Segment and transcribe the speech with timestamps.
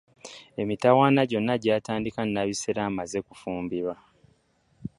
[0.61, 3.95] Emitawaana gyonna gyatandika Nabisere amaze kufumbirwa.